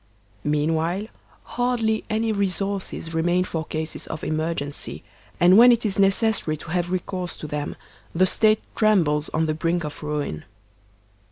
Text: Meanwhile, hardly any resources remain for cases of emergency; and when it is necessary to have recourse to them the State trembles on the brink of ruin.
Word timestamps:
Meanwhile, 0.43 1.05
hardly 1.43 2.03
any 2.09 2.31
resources 2.31 3.13
remain 3.13 3.43
for 3.43 3.63
cases 3.65 4.07
of 4.07 4.23
emergency; 4.23 5.03
and 5.39 5.59
when 5.59 5.71
it 5.71 5.85
is 5.85 5.99
necessary 5.99 6.57
to 6.57 6.71
have 6.71 6.89
recourse 6.89 7.37
to 7.37 7.45
them 7.45 7.75
the 8.11 8.25
State 8.25 8.63
trembles 8.75 9.29
on 9.29 9.45
the 9.45 9.53
brink 9.53 9.83
of 9.83 10.01
ruin. 10.01 10.43